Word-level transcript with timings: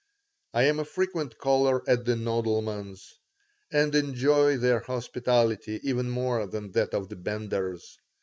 I 0.55 0.63
am 0.63 0.79
a 0.79 0.83
frequent 0.85 1.37
caller 1.37 1.87
at 1.87 2.05
the 2.05 2.15
Nodelmans', 2.15 3.13
and 3.71 3.93
enjoy 3.93 4.57
their 4.57 4.79
hospitality 4.79 5.79
even 5.83 6.09
more 6.09 6.47
than 6.47 6.71
that 6.71 6.95
of 6.95 7.07
the 7.09 7.15
Benders. 7.15 7.99